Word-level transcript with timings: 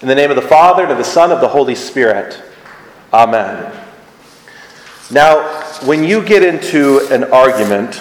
In 0.00 0.06
the 0.06 0.14
name 0.14 0.30
of 0.30 0.36
the 0.36 0.42
Father, 0.42 0.84
and 0.84 0.92
of 0.92 0.98
the 0.98 1.02
Son, 1.02 1.32
of 1.32 1.40
the 1.40 1.48
Holy 1.48 1.74
Spirit. 1.74 2.40
Amen. 3.12 3.72
Now, 5.10 5.64
when 5.86 6.04
you 6.04 6.24
get 6.24 6.44
into 6.44 7.00
an 7.10 7.24
argument, 7.24 8.00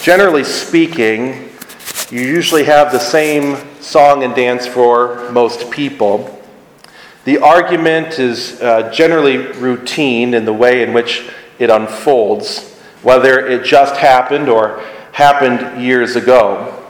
generally 0.00 0.44
speaking, 0.44 1.50
you 2.08 2.22
usually 2.22 2.64
have 2.64 2.90
the 2.90 2.98
same 2.98 3.58
song 3.82 4.22
and 4.22 4.34
dance 4.34 4.66
for 4.66 5.30
most 5.30 5.70
people. 5.70 6.42
The 7.26 7.36
argument 7.36 8.18
is 8.18 8.58
uh, 8.62 8.90
generally 8.90 9.36
routine 9.36 10.32
in 10.32 10.46
the 10.46 10.54
way 10.54 10.82
in 10.82 10.94
which 10.94 11.28
it 11.58 11.68
unfolds, 11.68 12.78
whether 13.02 13.46
it 13.46 13.66
just 13.66 13.96
happened 13.96 14.48
or 14.48 14.82
happened 15.12 15.82
years 15.82 16.16
ago. 16.16 16.82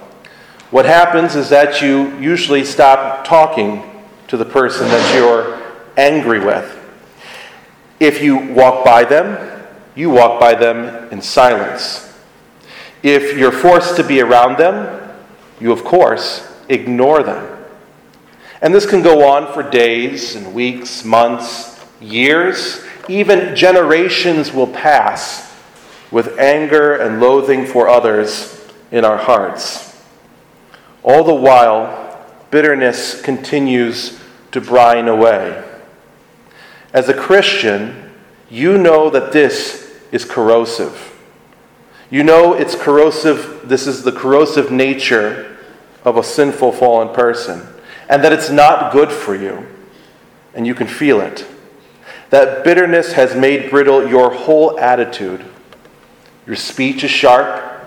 What 0.71 0.85
happens 0.85 1.35
is 1.35 1.49
that 1.49 1.83
you 1.83 2.17
usually 2.21 2.65
stop 2.65 3.25
talking 3.25 3.91
to 4.29 4.37
the 4.37 4.45
person 4.45 4.89
that 4.89 5.15
you're 5.15 5.63
angry 5.97 6.41
with. 6.41 6.81
If 8.01 8.23
you 8.23 8.37
walk 8.37 8.85
by 8.85 9.05
them, 9.05 9.63
you 9.95 10.11
walk 10.11 10.41
by 10.41 10.55
them 10.55 11.11
in 11.13 11.23
silence. 11.23 12.13
If 13.03 13.37
you're 13.37 13.53
forced 13.53 13.97
to 13.97 14.05
be 14.05 14.21
around 14.21 14.59
them, 14.59 15.11
you, 15.61 15.73
of 15.73 15.85
course, 15.85 16.51
ignore 16.69 17.23
them. 17.23 17.51
And 18.61 18.75
this 18.75 18.87
can 18.87 19.03
go 19.03 19.29
on 19.29 19.53
for 19.53 19.63
days 19.63 20.35
and 20.37 20.55
weeks, 20.55 21.05
months, 21.05 21.85
years, 22.01 22.85
even 23.09 23.55
generations 23.55 24.53
will 24.53 24.67
pass 24.67 25.55
with 26.11 26.39
anger 26.39 26.95
and 26.95 27.21
loathing 27.21 27.67
for 27.67 27.89
others 27.89 28.67
in 28.91 29.05
our 29.05 29.19
hearts. 29.19 30.03
All 31.03 31.25
the 31.25 31.35
while, 31.35 32.04
bitterness 32.55 33.21
continues 33.21 34.21
to 34.53 34.61
brine 34.61 35.09
away. 35.09 35.61
As 36.93 37.09
a 37.09 37.13
Christian, 37.13 38.13
you 38.49 38.79
know 38.79 39.11
that 39.11 39.33
this 39.33 40.01
is 40.13 40.25
corrosive. 40.25 41.19
You 42.11 42.23
know 42.23 42.53
it's 42.55 42.77
corrosive, 42.77 43.63
this 43.65 43.89
is 43.89 44.05
the 44.05 44.13
corrosive 44.13 44.71
nature 44.71 45.57
of 46.05 46.17
a 46.17 46.23
sinful, 46.23 46.71
fallen 46.71 47.13
person, 47.13 47.67
and 48.09 48.23
that 48.23 48.33
it's 48.33 48.51
not 48.51 48.93
good 48.93 49.11
for 49.11 49.35
you, 49.35 49.67
and 50.55 50.65
you 50.65 50.77
can 50.77 50.87
feel 50.87 51.21
it. 51.21 51.45
That 52.31 52.63
bitterness 52.63 53.15
has 53.15 53.35
made 53.35 53.69
brittle 53.69 54.09
your 54.09 54.33
whole 54.33 54.79
attitude. 54.79 55.45
Your 56.47 56.55
speech 56.55 57.03
is 57.03 57.11
sharp, 57.11 57.85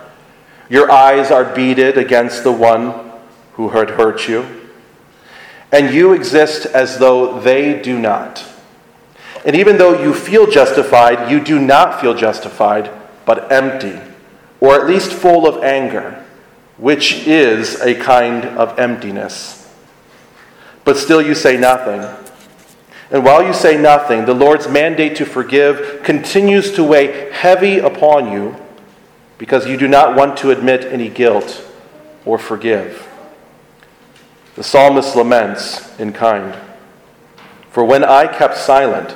your 0.70 0.92
eyes 0.92 1.32
are 1.32 1.56
beaded 1.56 1.98
against 1.98 2.44
the 2.44 2.52
one 2.52 3.14
who 3.54 3.70
had 3.70 3.92
hurt 3.92 4.28
you, 4.28 4.57
and 5.72 5.94
you 5.94 6.14
exist 6.14 6.66
as 6.66 6.98
though 6.98 7.40
they 7.40 7.82
do 7.82 8.00
not. 8.00 8.46
And 9.46 9.56
even 9.56 9.78
though 9.78 10.02
you 10.02 10.14
feel 10.14 10.50
justified, 10.50 11.32
you 11.32 11.44
do 11.44 11.60
not 11.60 12.02
feel 12.02 12.14
justified, 12.14 12.92
but 13.26 13.52
empty, 13.52 14.00
or 14.60 14.76
at 14.76 14.88
least 14.88 15.14
full 15.14 15.48
of 15.48 15.64
anger, 15.64 16.24
which 16.78 17.28
is 17.28 17.80
a 17.82 17.96
kind 17.96 18.46
of 18.46 18.78
emptiness. 18.80 19.74
But 20.84 20.98
still 20.98 21.22
you 21.22 21.36
say 21.36 21.58
nothing. 21.58 22.02
And 23.10 23.24
while 23.24 23.46
you 23.46 23.54
say 23.54 23.78
nothing, 23.80 24.26
the 24.26 24.34
Lord's 24.34 24.68
mandate 24.68 25.16
to 25.18 25.26
forgive 25.26 26.02
continues 26.04 26.74
to 26.74 26.84
weigh 26.84 27.32
heavy 27.32 27.80
upon 27.80 28.32
you 28.32 28.56
because 29.38 29.68
you 29.68 29.78
do 29.78 29.88
not 29.88 30.16
want 30.16 30.38
to 30.40 30.52
admit 30.52 30.86
any 30.86 31.10
guilt 31.10 31.66
or 32.26 32.38
forgive. 32.38 33.07
The 34.58 34.64
psalmist 34.64 35.16
laments 35.16 35.98
in 36.00 36.14
kind 36.14 36.58
For 37.70 37.86
when 37.86 38.04
I 38.04 38.26
kept 38.26 38.58
silent, 38.58 39.16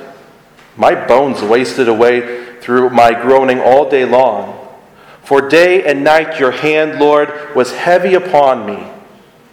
my 0.76 0.94
bones 0.94 1.42
wasted 1.42 1.88
away 1.88 2.60
through 2.60 2.90
my 2.90 3.12
groaning 3.12 3.58
all 3.58 3.90
day 3.90 4.04
long. 4.04 4.68
For 5.24 5.48
day 5.48 5.82
and 5.84 6.04
night 6.04 6.38
your 6.38 6.52
hand, 6.52 7.00
Lord, 7.00 7.56
was 7.56 7.72
heavy 7.72 8.14
upon 8.14 8.66
me. 8.66 8.86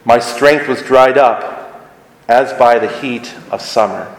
My 0.05 0.19
strength 0.19 0.67
was 0.67 0.83
dried 0.83 1.17
up 1.17 1.91
as 2.27 2.53
by 2.53 2.77
the 2.77 2.99
heat 2.99 3.33
of 3.49 3.59
summer. 3.59 4.15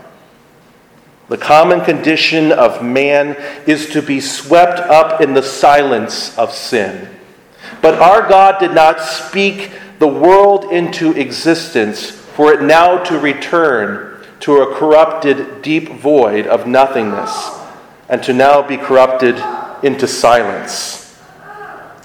The 1.29 1.39
common 1.39 1.85
condition 1.85 2.51
of 2.51 2.83
man 2.83 3.37
is 3.69 3.91
to 3.91 4.03
be 4.03 4.19
swept 4.19 4.81
up 4.81 5.21
in 5.21 5.35
the 5.35 5.43
silence 5.45 6.37
of 6.37 6.53
sin. 6.53 7.09
But 7.83 7.95
our 8.01 8.29
God 8.29 8.59
did 8.59 8.75
not 8.75 9.01
speak 9.01 9.71
the 9.99 10.09
world 10.09 10.65
into 10.73 11.13
existence, 11.13 12.11
for 12.11 12.53
it 12.53 12.63
now 12.63 13.03
to 13.05 13.19
return 13.19 14.25
to 14.41 14.63
a 14.63 14.75
corrupted, 14.75 15.63
deep 15.63 15.91
void 15.91 16.47
of 16.47 16.67
nothingness, 16.67 17.59
and 18.09 18.23
to 18.23 18.33
now 18.33 18.63
be 18.63 18.77
corrupted 18.77 19.37
into 19.85 20.07
silence. 20.07 21.19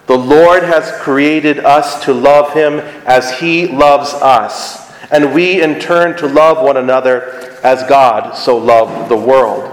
The 0.08 0.18
Lord 0.18 0.64
has 0.64 0.92
created 1.02 1.59
us 1.59 2.04
to 2.06 2.14
love 2.14 2.54
Him 2.54 2.80
as 3.06 3.40
He 3.40 3.68
loves 3.68 4.14
us, 4.14 4.92
and 5.12 5.34
we 5.34 5.62
in 5.62 5.80
turn 5.80 6.18
to 6.18 6.28
love 6.28 6.62
one 6.62 6.78
another 6.78 7.59
as 7.64 7.84
God 7.84 8.34
so 8.34 8.58
loved 8.58 9.09
the 9.09 9.18
world. 9.18 9.72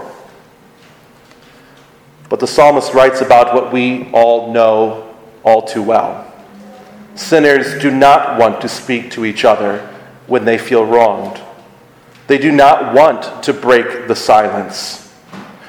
But 2.29 2.39
the 2.39 2.47
psalmist 2.47 2.93
writes 2.93 3.21
about 3.21 3.53
what 3.53 3.71
we 3.71 4.09
all 4.11 4.51
know 4.51 5.12
all 5.43 5.61
too 5.61 5.83
well. 5.83 6.31
Sinners 7.15 7.79
do 7.81 7.91
not 7.91 8.39
want 8.39 8.61
to 8.61 8.67
speak 8.67 9.11
to 9.11 9.25
each 9.25 9.45
other 9.45 9.79
when 10.27 10.45
they 10.45 10.57
feel 10.57 10.85
wronged. 10.85 11.39
They 12.27 12.37
do 12.37 12.51
not 12.51 12.93
want 12.93 13.43
to 13.43 13.53
break 13.53 14.07
the 14.07 14.15
silence. 14.15 15.13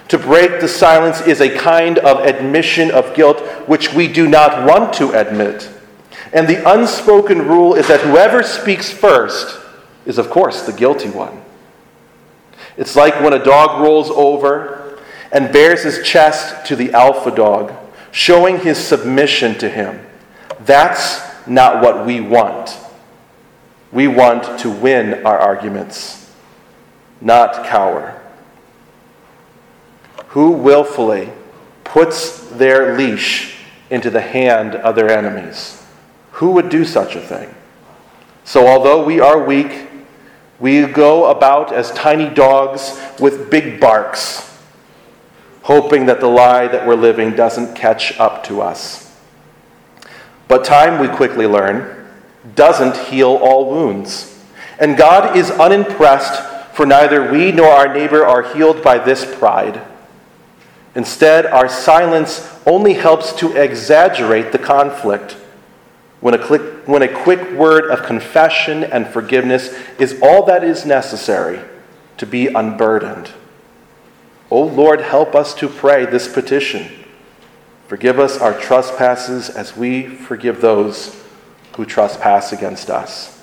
To 0.09 0.19
break 0.19 0.61
the 0.61 0.69
silence 0.69 1.21
is 1.23 1.41
a 1.41 1.57
kind 1.59 1.99
of 1.99 2.25
admission 2.25 2.91
of 2.91 3.15
guilt 3.15 3.41
which 3.67 3.93
we 3.93 4.07
do 4.07 4.29
not 4.29 4.67
want 4.67 4.93
to 4.95 5.13
admit. 5.13 5.69
And 6.33 6.49
the 6.49 6.69
unspoken 6.71 7.47
rule 7.47 7.75
is 7.75 7.89
that 7.89 8.01
whoever 8.01 8.43
speaks 8.43 8.91
first 8.91 9.61
is, 10.07 10.19
of 10.19 10.31
course, 10.31 10.63
the 10.63 10.73
guilty 10.73 11.11
one. 11.11 11.43
It's 12.77 12.97
like 12.97 13.21
when 13.21 13.33
a 13.33 13.43
dog 13.43 13.81
rolls 13.81 14.11
over 14.11 14.99
and 15.33 15.53
bares 15.53 15.83
his 15.83 16.07
chest 16.07 16.67
to 16.67 16.77
the 16.77 16.93
alpha 16.93 17.31
dog, 17.31 17.73
showing 18.15 18.61
his 18.61 18.79
submission 18.79 19.59
to 19.59 19.69
him. 19.69 20.01
That's 20.61 21.21
not 21.49 21.83
what 21.83 22.07
we 22.07 22.21
want. 22.21 22.79
We 23.91 24.07
want 24.07 24.61
to 24.61 24.71
win 24.71 25.27
our 25.27 25.37
arguments, 25.37 26.33
not 27.21 27.67
cower. 27.67 28.23
Who 30.29 30.53
willfully 30.53 31.31
puts 31.83 32.49
their 32.51 32.97
leash 32.97 33.57
into 33.91 34.11
the 34.11 34.21
hand 34.21 34.77
of 34.77 34.95
their 34.95 35.11
enemies? 35.11 35.85
Who 36.33 36.53
would 36.53 36.69
do 36.69 36.85
such 36.85 37.17
a 37.17 37.21
thing? 37.21 37.53
So, 38.45 38.69
although 38.69 39.05
we 39.05 39.19
are 39.19 39.43
weak, 39.45 39.89
we 40.61 40.87
go 40.87 41.27
about 41.27 41.73
as 41.73 41.91
tiny 41.91 42.33
dogs 42.33 42.97
with 43.19 43.51
big 43.51 43.81
barks, 43.81 44.54
hoping 45.65 46.05
that 46.05 46.21
the 46.21 46.29
lie 46.29 46.69
that 46.69 46.87
we're 46.87 46.95
living 46.95 47.35
doesn't 47.35 47.75
catch 47.75 48.21
up 48.21 48.45
to 48.45 48.61
us. 48.61 49.19
But 50.47 50.63
time, 50.63 51.01
we 51.01 51.09
quickly 51.09 51.47
learn, 51.47 52.07
doesn't 52.55 53.09
heal 53.09 53.31
all 53.31 53.71
wounds. 53.71 54.45
And 54.79 54.95
God 54.95 55.39
is 55.39 55.51
unimpressed, 55.51 56.75
for 56.75 56.85
neither 56.85 57.33
we 57.33 57.51
nor 57.51 57.69
our 57.69 57.95
neighbor 57.95 58.27
are 58.27 58.55
healed 58.55 58.85
by 58.85 58.99
this 58.99 59.25
pride. 59.39 59.81
Instead, 60.95 61.47
our 61.47 61.69
silence 61.69 62.47
only 62.67 62.93
helps 62.93 63.33
to 63.37 63.57
exaggerate 63.57 64.53
the 64.53 64.59
conflict 64.59 65.33
when 66.21 66.35
a, 66.35 66.39
click, 66.39 66.87
when 66.87 67.03
a 67.03 67.09
quick 67.09 67.53
word 67.53 67.91
of 67.91 68.03
confession 68.03 68.85
and 68.85 69.07
forgiveness 69.07 69.75
is 69.99 70.21
all 70.23 70.45
that 70.45 70.63
is 70.63 70.85
necessary 70.85 71.61
to 72.19 72.27
be 72.27 72.49
unburdened. 72.49 73.31
O 74.55 74.63
Lord, 74.63 75.01
help 75.01 75.35
us 75.35 75.53
to 75.57 75.69
pray 75.69 76.07
this 76.07 76.33
petition 76.33 76.89
Forgive 77.89 78.21
us 78.21 78.39
our 78.39 78.57
trespasses 78.57 79.51
as 79.51 79.77
we 79.77 80.07
forgive 80.07 80.61
those 80.61 81.21
who 81.77 81.85
trespass 81.85 82.53
against 82.53 82.89
us. 82.89 83.43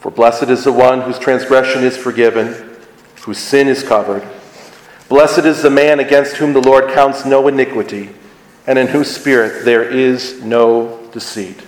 For 0.00 0.10
blessed 0.10 0.44
is 0.44 0.64
the 0.64 0.72
one 0.72 1.02
whose 1.02 1.18
transgression 1.18 1.84
is 1.84 1.98
forgiven, 1.98 2.78
whose 3.24 3.36
sin 3.36 3.68
is 3.68 3.82
covered. 3.82 4.26
Blessed 5.10 5.44
is 5.44 5.60
the 5.60 5.68
man 5.68 6.00
against 6.00 6.36
whom 6.36 6.54
the 6.54 6.66
Lord 6.66 6.94
counts 6.94 7.26
no 7.26 7.46
iniquity, 7.46 8.08
and 8.66 8.78
in 8.78 8.86
whose 8.86 9.14
spirit 9.14 9.66
there 9.66 9.84
is 9.84 10.42
no 10.42 11.10
deceit. 11.12 11.62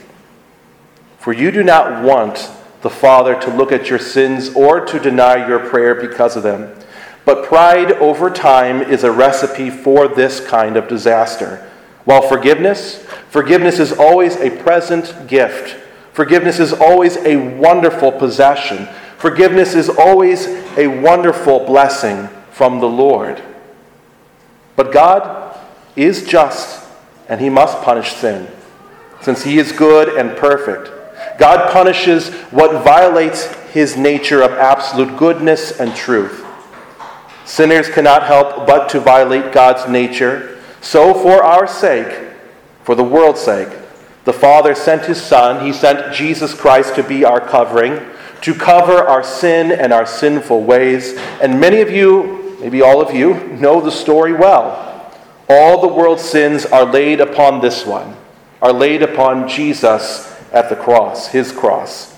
For 1.18 1.34
you 1.34 1.50
do 1.50 1.62
not 1.62 2.02
want 2.02 2.50
the 2.80 2.90
Father 2.90 3.38
to 3.42 3.50
look 3.50 3.72
at 3.72 3.90
your 3.90 3.98
sins 3.98 4.54
or 4.54 4.86
to 4.86 4.98
deny 4.98 5.46
your 5.46 5.58
prayer 5.58 5.94
because 5.94 6.34
of 6.34 6.42
them. 6.42 6.74
But 7.28 7.44
pride 7.44 7.92
over 7.92 8.30
time 8.30 8.80
is 8.80 9.04
a 9.04 9.12
recipe 9.12 9.68
for 9.68 10.08
this 10.08 10.40
kind 10.40 10.78
of 10.78 10.88
disaster. 10.88 11.70
While 12.06 12.22
forgiveness, 12.22 13.04
forgiveness 13.28 13.78
is 13.78 13.92
always 13.92 14.36
a 14.36 14.48
present 14.48 15.28
gift 15.28 15.76
Forgiveness 16.18 16.58
is 16.58 16.72
always 16.72 17.16
a 17.18 17.36
wonderful 17.36 18.10
possession. 18.10 18.88
Forgiveness 19.18 19.76
is 19.76 19.88
always 19.88 20.48
a 20.76 20.88
wonderful 20.88 21.64
blessing 21.64 22.26
from 22.50 22.80
the 22.80 22.88
Lord. 22.88 23.40
But 24.74 24.92
God 24.92 25.56
is 25.94 26.26
just, 26.26 26.84
and 27.28 27.40
He 27.40 27.48
must 27.48 27.80
punish 27.82 28.14
sin, 28.14 28.48
since 29.20 29.44
He 29.44 29.58
is 29.58 29.70
good 29.70 30.08
and 30.08 30.36
perfect. 30.36 30.90
God 31.38 31.72
punishes 31.72 32.30
what 32.50 32.82
violates 32.82 33.46
His 33.70 33.96
nature 33.96 34.42
of 34.42 34.50
absolute 34.50 35.16
goodness 35.16 35.78
and 35.78 35.94
truth. 35.94 36.44
Sinners 37.48 37.88
cannot 37.88 38.24
help 38.24 38.66
but 38.66 38.90
to 38.90 39.00
violate 39.00 39.52
God's 39.52 39.90
nature. 39.90 40.58
So, 40.82 41.14
for 41.14 41.42
our 41.42 41.66
sake, 41.66 42.28
for 42.84 42.94
the 42.94 43.02
world's 43.02 43.40
sake, 43.40 43.70
the 44.26 44.34
Father 44.34 44.74
sent 44.74 45.06
His 45.06 45.20
Son. 45.20 45.64
He 45.64 45.72
sent 45.72 46.14
Jesus 46.14 46.52
Christ 46.52 46.94
to 46.96 47.02
be 47.02 47.24
our 47.24 47.40
covering, 47.40 48.00
to 48.42 48.54
cover 48.54 48.98
our 48.98 49.24
sin 49.24 49.72
and 49.72 49.94
our 49.94 50.04
sinful 50.04 50.62
ways. 50.64 51.16
And 51.40 51.58
many 51.58 51.80
of 51.80 51.90
you, 51.90 52.54
maybe 52.60 52.82
all 52.82 53.00
of 53.00 53.14
you, 53.14 53.42
know 53.54 53.80
the 53.80 53.90
story 53.90 54.34
well. 54.34 55.10
All 55.48 55.80
the 55.80 55.88
world's 55.88 56.24
sins 56.24 56.66
are 56.66 56.84
laid 56.84 57.18
upon 57.22 57.62
this 57.62 57.86
one, 57.86 58.14
are 58.60 58.74
laid 58.74 59.02
upon 59.02 59.48
Jesus 59.48 60.38
at 60.52 60.68
the 60.68 60.76
cross, 60.76 61.28
His 61.28 61.50
cross, 61.50 62.14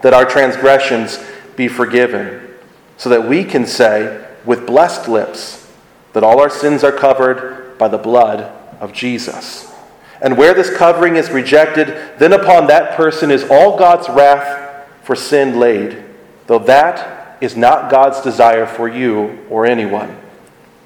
that 0.00 0.14
our 0.14 0.24
transgressions 0.24 1.22
be 1.54 1.68
forgiven, 1.68 2.48
so 2.96 3.10
that 3.10 3.28
we 3.28 3.44
can 3.44 3.66
say, 3.66 4.24
with 4.44 4.66
blessed 4.66 5.08
lips 5.08 5.70
that 6.12 6.24
all 6.24 6.40
our 6.40 6.50
sins 6.50 6.84
are 6.84 6.92
covered 6.92 7.78
by 7.78 7.88
the 7.88 7.98
blood 7.98 8.40
of 8.80 8.92
Jesus. 8.92 9.72
And 10.20 10.36
where 10.36 10.54
this 10.54 10.74
covering 10.76 11.16
is 11.16 11.30
rejected, 11.30 12.18
then 12.18 12.32
upon 12.32 12.66
that 12.66 12.96
person 12.96 13.30
is 13.30 13.44
all 13.50 13.78
God's 13.78 14.08
wrath 14.08 14.88
for 15.04 15.14
sin 15.14 15.58
laid, 15.58 16.02
though 16.46 16.58
that 16.60 17.36
is 17.40 17.56
not 17.56 17.90
God's 17.90 18.20
desire 18.20 18.66
for 18.66 18.88
you 18.88 19.46
or 19.48 19.64
anyone. 19.64 20.16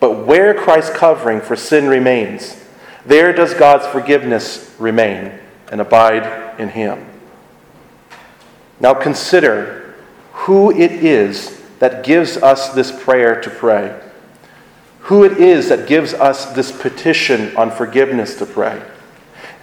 But 0.01 0.27
where 0.27 0.53
Christ's 0.53 0.95
covering 0.97 1.41
for 1.41 1.57
sin 1.57 1.89
remains, 1.89 2.63
there 3.07 3.33
does 3.33 3.55
God's 3.55 3.87
forgiveness 3.87 4.75
remain 4.79 5.33
and 5.71 5.81
abide 5.81 6.61
in 6.61 6.69
him. 6.69 7.07
Now 8.81 8.95
consider 8.95 9.95
who 10.33 10.73
it 10.73 10.93
is 10.93 11.62
that 11.83 12.05
gives 12.05 12.37
us 12.37 12.69
this 12.75 12.93
prayer 12.93 13.41
to 13.41 13.51
pray, 13.51 14.01
who 15.01 15.25
it 15.25 15.33
is 15.39 15.69
that 15.69 15.89
gives 15.89 16.15
us 16.15 16.47
this 16.53 16.71
petition 16.71 17.57
on 17.57 17.73
forgiveness 17.73 18.37
to 18.37 18.47
pray. 18.47 18.81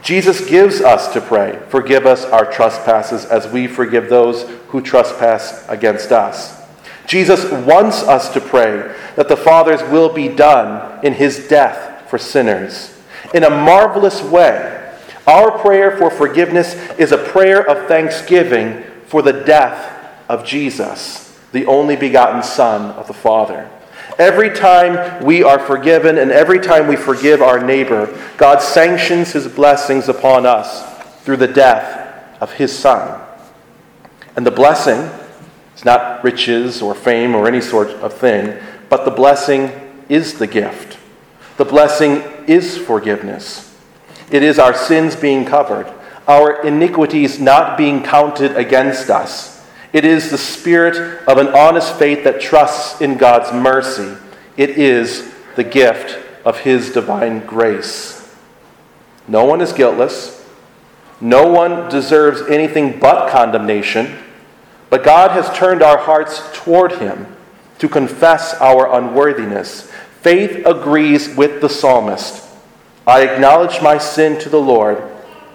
Jesus 0.04 0.46
gives 0.50 0.82
us 0.82 1.14
to 1.14 1.22
pray, 1.22 1.58
Forgive 1.70 2.06
us 2.06 2.26
our 2.26 2.52
trespasses 2.52 3.24
as 3.24 3.48
we 3.48 3.68
forgive 3.68 4.10
those 4.10 4.44
who 4.68 4.82
trespass 4.82 5.66
against 5.70 6.12
us. 6.12 6.62
Jesus 7.08 7.50
wants 7.66 8.04
us 8.04 8.34
to 8.34 8.42
pray 8.42 8.94
that 9.16 9.30
the 9.30 9.38
Father's 9.38 9.82
will 9.84 10.12
be 10.12 10.28
done 10.28 11.00
in 11.06 11.14
his 11.14 11.48
death 11.48 12.10
for 12.10 12.18
sinners. 12.18 13.00
In 13.34 13.46
a 13.46 13.50
marvelous 13.50 14.22
way, 14.22 14.94
our 15.26 15.58
prayer 15.58 15.96
for 15.96 16.12
forgiveness 16.12 16.74
is 17.00 17.14
a 17.14 17.18
prayer 17.18 17.66
of 17.66 17.88
thanksgiving 17.88 18.84
for 19.06 19.22
the 19.22 19.32
death 19.32 20.28
of 20.28 20.44
Jesus 20.44 21.29
the 21.52 21.66
only 21.66 21.96
begotten 21.96 22.44
Son 22.44 22.92
of 22.92 23.08
the 23.08 23.14
Father. 23.14 23.70
Every 24.18 24.50
time 24.50 25.24
we 25.24 25.44
are 25.44 25.60
forgiven 25.60 26.18
and 26.18 26.32
every 26.32 26.60
time 26.60 26.88
we 26.88 26.96
forgive 26.96 27.42
our 27.42 27.64
neighbor, 27.64 28.08
God 28.38 28.62
sanctions 28.62 29.32
his 29.32 29.48
blessings 29.48 30.10
upon 30.10 30.46
us 30.46 30.84
through 31.24 31.38
the 31.38 31.48
death 31.48 32.42
of 32.42 32.54
his 32.54 32.78
Son. 32.78 33.22
And 34.36 34.46
the 34.46 34.52
blessing 34.52 35.10
is 35.76 35.86
not 35.86 36.24
riches 36.24 36.82
or 36.82 36.94
fame 36.94 37.34
or 37.34 37.48
any 37.48 37.62
sort 37.62 37.90
of 37.90 38.14
thing, 38.14 38.62
but 38.90 39.06
the 39.06 39.12
blessing 39.12 39.72
is 40.10 40.38
the 40.38 40.48
gift. 40.48 40.98
The 41.58 41.66
blessing 41.66 42.24
is 42.48 42.78
forgiveness. 42.78 43.78
It 44.32 44.44
is 44.44 44.60
our 44.60 44.74
sins 44.74 45.16
being 45.16 45.46
covered, 45.46 45.92
our 46.28 46.66
iniquities 46.66 47.40
not 47.40 47.78
being 47.78 48.04
counted 48.04 48.56
against 48.56 49.10
us 49.10 49.59
it 49.92 50.06
is 50.06 50.30
the 50.30 50.38
spirit 50.38 51.28
of 51.28 51.38
an 51.38 51.48
honest 51.48 51.96
faith 51.96 52.24
that 52.24 52.42
trusts 52.42 53.02
in 53.02 53.18
God's 53.18 53.52
mercy. 53.52 54.16
It 54.56 54.72
is 54.72 55.34
the 55.56 55.64
gift 55.64 56.18
of 56.46 56.60
His 56.60 56.92
divine 56.92 57.46
grace. 57.46 58.36
No 59.28 59.46
one 59.46 59.62
is 59.62 59.74
guiltless. 59.74 60.48
No 61.22 61.48
one 61.48 61.90
deserves 61.90 62.42
anything 62.50 63.00
but 63.00 63.30
condemnation. 63.32 64.18
But 64.90 65.04
God 65.04 65.32
has 65.32 65.56
turned 65.58 65.82
our 65.82 65.98
hearts 65.98 66.42
toward 66.54 66.94
Him 66.94 67.26
to 67.80 67.90
confess 67.90 68.54
our 68.56 68.94
unworthiness. 68.98 69.92
Faith 70.22 70.66
agrees 70.66 71.36
with 71.36 71.62
the 71.62 71.70
psalmist 71.70 72.46
I 73.08 73.24
acknowledged 73.24 73.82
my 73.82 73.98
sin 73.98 74.40
to 74.42 74.50
the 74.50 74.62
Lord, 74.62 75.02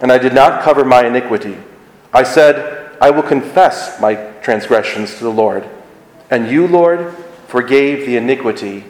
and 0.00 0.10
I 0.10 0.18
did 0.18 0.34
not 0.34 0.62
cover 0.62 0.84
my 0.84 1.06
iniquity. 1.06 1.56
I 2.12 2.24
said, 2.24 2.73
I 3.00 3.10
will 3.10 3.22
confess 3.22 4.00
my 4.00 4.14
transgressions 4.42 5.16
to 5.18 5.24
the 5.24 5.30
Lord, 5.30 5.68
and 6.30 6.48
you, 6.48 6.66
Lord, 6.66 7.14
forgave 7.48 8.06
the 8.06 8.16
iniquity 8.16 8.84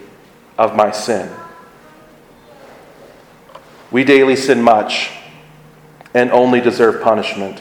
of 0.56 0.76
my 0.76 0.90
sin. 0.90 1.30
We 3.90 4.04
daily 4.04 4.36
sin 4.36 4.62
much 4.62 5.10
and 6.12 6.30
only 6.30 6.60
deserve 6.60 7.02
punishment. 7.02 7.60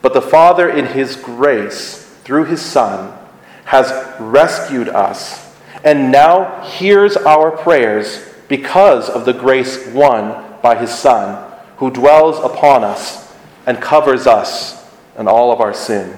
But 0.00 0.14
the 0.14 0.22
Father, 0.22 0.68
in 0.68 0.86
His 0.86 1.16
grace, 1.16 2.04
through 2.24 2.46
His 2.46 2.60
Son, 2.60 3.16
has 3.64 3.92
rescued 4.18 4.88
us 4.88 5.54
and 5.84 6.12
now 6.12 6.62
hears 6.62 7.16
our 7.16 7.50
prayers 7.50 8.28
because 8.48 9.08
of 9.08 9.24
the 9.24 9.32
grace 9.32 9.86
won 9.88 10.58
by 10.62 10.76
His 10.76 10.90
Son, 10.92 11.52
who 11.78 11.90
dwells 11.90 12.38
upon 12.38 12.84
us 12.84 13.32
and 13.66 13.80
covers 13.80 14.26
us 14.26 14.81
and 15.16 15.28
all 15.28 15.52
of 15.52 15.60
our 15.60 15.74
sin. 15.74 16.16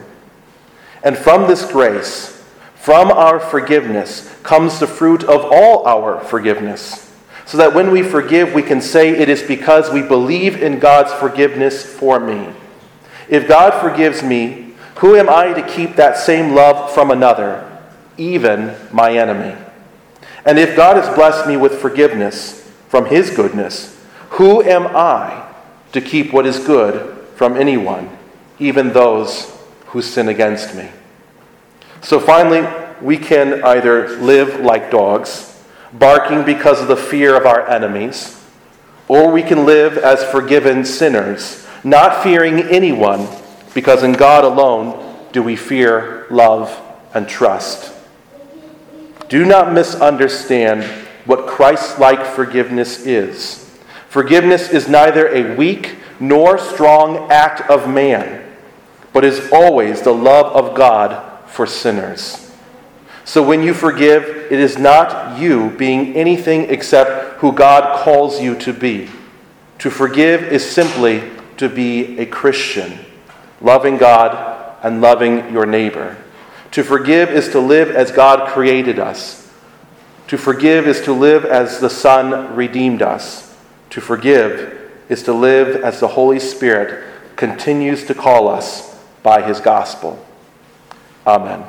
And 1.02 1.16
from 1.16 1.46
this 1.46 1.70
grace, 1.70 2.42
from 2.76 3.10
our 3.10 3.40
forgiveness, 3.40 4.34
comes 4.42 4.78
the 4.78 4.86
fruit 4.86 5.24
of 5.24 5.44
all 5.50 5.86
our 5.86 6.20
forgiveness. 6.20 7.12
So 7.46 7.58
that 7.58 7.74
when 7.74 7.90
we 7.90 8.02
forgive, 8.02 8.54
we 8.54 8.62
can 8.62 8.80
say 8.80 9.10
it 9.10 9.28
is 9.28 9.42
because 9.42 9.92
we 9.92 10.02
believe 10.02 10.62
in 10.62 10.78
God's 10.78 11.12
forgiveness 11.12 11.84
for 11.84 12.18
me. 12.18 12.48
If 13.28 13.48
God 13.48 13.80
forgives 13.80 14.22
me, 14.22 14.74
who 14.96 15.16
am 15.16 15.28
I 15.28 15.52
to 15.52 15.66
keep 15.66 15.96
that 15.96 16.16
same 16.16 16.54
love 16.54 16.92
from 16.92 17.10
another, 17.10 17.70
even 18.16 18.74
my 18.92 19.16
enemy? 19.16 19.56
And 20.46 20.58
if 20.58 20.76
God 20.76 20.96
has 20.96 21.14
blessed 21.14 21.46
me 21.46 21.56
with 21.56 21.80
forgiveness 21.80 22.70
from 22.88 23.06
his 23.06 23.30
goodness, 23.30 23.98
who 24.30 24.62
am 24.62 24.86
I 24.88 25.50
to 25.92 26.00
keep 26.00 26.32
what 26.32 26.46
is 26.46 26.58
good 26.58 27.16
from 27.34 27.56
anyone? 27.56 28.13
Even 28.58 28.92
those 28.92 29.50
who 29.86 30.02
sin 30.02 30.28
against 30.28 30.74
me. 30.74 30.88
So 32.02 32.20
finally, 32.20 32.68
we 33.00 33.16
can 33.16 33.62
either 33.64 34.16
live 34.18 34.60
like 34.60 34.90
dogs, 34.90 35.62
barking 35.92 36.44
because 36.44 36.80
of 36.80 36.88
the 36.88 36.96
fear 36.96 37.36
of 37.36 37.46
our 37.46 37.68
enemies, 37.68 38.42
or 39.08 39.30
we 39.30 39.42
can 39.42 39.64
live 39.64 39.98
as 39.98 40.24
forgiven 40.24 40.84
sinners, 40.84 41.66
not 41.82 42.22
fearing 42.22 42.60
anyone, 42.62 43.28
because 43.74 44.02
in 44.02 44.12
God 44.12 44.44
alone 44.44 45.16
do 45.32 45.42
we 45.42 45.56
fear, 45.56 46.26
love, 46.30 46.80
and 47.12 47.28
trust. 47.28 47.92
Do 49.28 49.44
not 49.44 49.72
misunderstand 49.72 50.84
what 51.24 51.46
Christ 51.46 51.98
like 51.98 52.24
forgiveness 52.24 53.04
is. 53.06 53.60
Forgiveness 54.08 54.70
is 54.70 54.88
neither 54.88 55.28
a 55.28 55.56
weak 55.56 55.96
nor 56.20 56.58
strong 56.58 57.30
act 57.30 57.68
of 57.68 57.88
man 57.88 58.43
but 59.14 59.24
is 59.24 59.48
always 59.52 60.02
the 60.02 60.12
love 60.12 60.46
of 60.54 60.74
God 60.76 61.48
for 61.48 61.66
sinners. 61.66 62.52
So 63.24 63.42
when 63.42 63.62
you 63.62 63.72
forgive, 63.72 64.24
it 64.26 64.58
is 64.58 64.76
not 64.76 65.38
you 65.38 65.70
being 65.70 66.14
anything 66.14 66.62
except 66.68 67.38
who 67.38 67.52
God 67.52 68.04
calls 68.04 68.42
you 68.42 68.58
to 68.58 68.72
be. 68.72 69.08
To 69.78 69.88
forgive 69.88 70.42
is 70.42 70.68
simply 70.68 71.22
to 71.58 71.68
be 71.68 72.18
a 72.18 72.26
Christian, 72.26 72.98
loving 73.60 73.96
God 73.98 74.76
and 74.82 75.00
loving 75.00 75.52
your 75.52 75.64
neighbor. 75.64 76.16
To 76.72 76.82
forgive 76.82 77.30
is 77.30 77.48
to 77.50 77.60
live 77.60 77.90
as 77.90 78.10
God 78.10 78.48
created 78.48 78.98
us. 78.98 79.48
To 80.26 80.36
forgive 80.36 80.88
is 80.88 81.00
to 81.02 81.12
live 81.12 81.44
as 81.44 81.78
the 81.78 81.88
Son 81.88 82.56
redeemed 82.56 83.00
us. 83.00 83.56
To 83.90 84.00
forgive 84.00 84.90
is 85.08 85.22
to 85.22 85.32
live 85.32 85.82
as 85.84 86.00
the 86.00 86.08
Holy 86.08 86.40
Spirit 86.40 87.04
continues 87.36 88.04
to 88.06 88.14
call 88.14 88.48
us 88.48 88.93
by 89.24 89.42
his 89.42 89.58
gospel. 89.58 90.24
Amen. 91.26 91.64